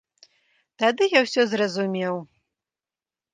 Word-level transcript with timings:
Тады 0.83 1.03
я 1.17 1.21
ўсё 1.25 1.41
зразумеў. 1.51 2.15